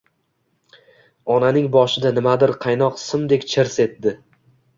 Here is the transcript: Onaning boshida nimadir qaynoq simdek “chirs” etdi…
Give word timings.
Onaning 1.35 1.67
boshida 1.75 2.13
nimadir 2.15 2.55
qaynoq 2.65 2.99
simdek 3.03 3.47
“chirs” 3.53 3.79
etdi… 3.87 4.17